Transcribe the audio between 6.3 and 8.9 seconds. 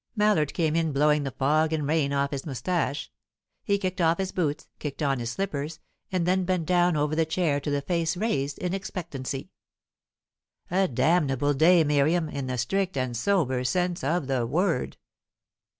bent down over the chair to the face raised in